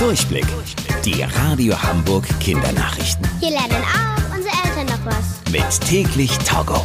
[0.00, 0.46] Durchblick.
[1.04, 3.28] Die Radio Hamburg Kindernachrichten.
[3.38, 5.52] Hier lernen auch unsere Eltern noch was.
[5.52, 6.80] Mit täglich Togo.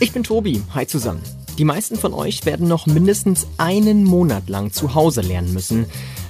[0.00, 0.62] Ich bin Tobi.
[0.74, 1.20] Hi zusammen.
[1.58, 5.84] Die meisten von euch werden noch mindestens einen Monat lang zu Hause lernen müssen.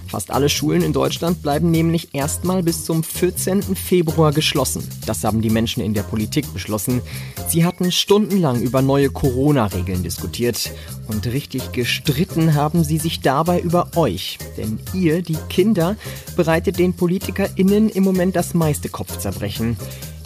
[0.08, 3.62] Fast alle Schulen in Deutschland bleiben nämlich erstmal bis zum 14.
[3.77, 4.82] Februar geschlossen.
[5.04, 7.02] Das haben die Menschen in der Politik beschlossen.
[7.48, 10.73] Sie hatten stundenlang über neue Corona-Regeln diskutiert.
[11.09, 14.38] Und richtig gestritten haben sie sich dabei über euch.
[14.56, 15.96] Denn ihr, die Kinder,
[16.36, 19.77] bereitet den PolitikerInnen im Moment das meiste Kopfzerbrechen.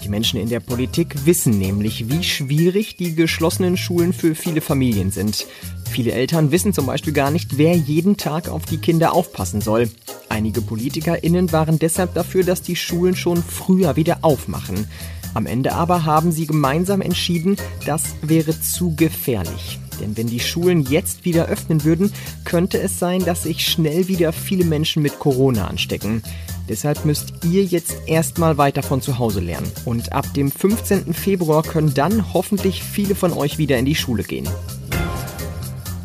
[0.04, 5.12] Die Menschen in der Politik wissen nämlich, wie schwierig die geschlossenen Schulen für viele Familien
[5.12, 5.46] sind.
[5.92, 9.90] Viele Eltern wissen zum Beispiel gar nicht, wer jeden Tag auf die Kinder aufpassen soll.
[10.30, 14.88] Einige PolitikerInnen waren deshalb dafür, dass die Schulen schon früher wieder aufmachen.
[15.34, 19.80] Am Ende aber haben sie gemeinsam entschieden, das wäre zu gefährlich.
[20.00, 22.10] Denn wenn die Schulen jetzt wieder öffnen würden,
[22.46, 26.22] könnte es sein, dass sich schnell wieder viele Menschen mit Corona anstecken.
[26.70, 29.70] Deshalb müsst ihr jetzt erstmal weiter von zu Hause lernen.
[29.84, 31.12] Und ab dem 15.
[31.12, 34.48] Februar können dann hoffentlich viele von euch wieder in die Schule gehen.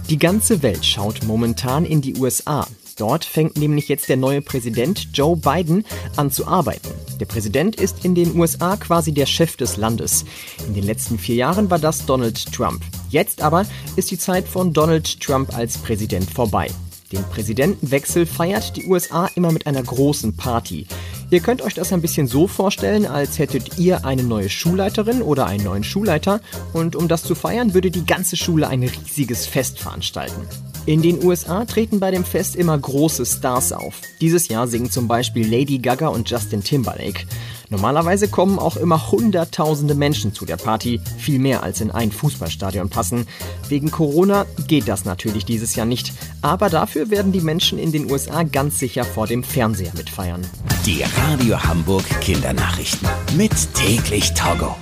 [0.09, 2.65] Die ganze Welt schaut momentan in die USA.
[2.95, 5.83] Dort fängt nämlich jetzt der neue Präsident Joe Biden
[6.15, 6.87] an zu arbeiten.
[7.19, 10.23] Der Präsident ist in den USA quasi der Chef des Landes.
[10.65, 12.81] In den letzten vier Jahren war das Donald Trump.
[13.09, 13.65] Jetzt aber
[13.97, 16.69] ist die Zeit von Donald Trump als Präsident vorbei.
[17.11, 20.87] Den Präsidentenwechsel feiert die USA immer mit einer großen Party.
[21.29, 25.45] Ihr könnt euch das ein bisschen so vorstellen, als hättet ihr eine neue Schulleiterin oder
[25.45, 26.39] einen neuen Schulleiter
[26.71, 30.47] und um das zu feiern, würde die ganze Schule ein riesiges Fest veranstalten.
[30.85, 33.95] In den USA treten bei dem Fest immer große Stars auf.
[34.21, 37.25] Dieses Jahr singen zum Beispiel Lady Gaga und Justin Timberlake.
[37.69, 42.89] Normalerweise kommen auch immer Hunderttausende Menschen zu der Party, viel mehr als in ein Fußballstadion
[42.89, 43.27] passen.
[43.67, 48.09] Wegen Corona geht das natürlich dieses Jahr nicht, aber dafür werden die Menschen in den
[48.09, 50.45] USA ganz sicher vor dem Fernseher mitfeiern.
[50.85, 53.07] Die Radio Hamburg Kindernachrichten.
[53.35, 54.75] Mit täglich Togo.